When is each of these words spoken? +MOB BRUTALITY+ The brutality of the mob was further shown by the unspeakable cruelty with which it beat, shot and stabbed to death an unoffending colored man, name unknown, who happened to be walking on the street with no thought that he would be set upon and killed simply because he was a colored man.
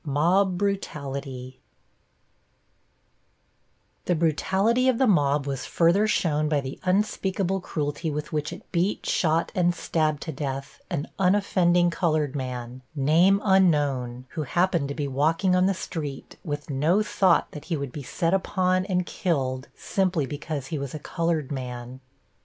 +MOB 0.03 0.57
BRUTALITY+ 0.57 1.59
The 4.05 4.15
brutality 4.15 4.89
of 4.89 4.97
the 4.97 5.05
mob 5.05 5.45
was 5.45 5.67
further 5.67 6.07
shown 6.07 6.49
by 6.49 6.59
the 6.59 6.79
unspeakable 6.83 7.59
cruelty 7.61 8.09
with 8.09 8.33
which 8.33 8.51
it 8.51 8.63
beat, 8.71 9.05
shot 9.05 9.51
and 9.53 9.75
stabbed 9.75 10.23
to 10.23 10.31
death 10.31 10.81
an 10.89 11.07
unoffending 11.19 11.91
colored 11.91 12.35
man, 12.35 12.81
name 12.95 13.43
unknown, 13.45 14.25
who 14.29 14.41
happened 14.41 14.87
to 14.87 14.95
be 14.95 15.07
walking 15.07 15.55
on 15.55 15.67
the 15.67 15.75
street 15.75 16.35
with 16.43 16.71
no 16.71 17.03
thought 17.03 17.51
that 17.51 17.65
he 17.65 17.77
would 17.77 17.91
be 17.91 18.01
set 18.01 18.33
upon 18.33 18.85
and 18.87 19.05
killed 19.05 19.67
simply 19.75 20.25
because 20.25 20.65
he 20.73 20.79
was 20.79 20.95
a 20.95 20.99
colored 21.05 21.51
man. 21.51 21.99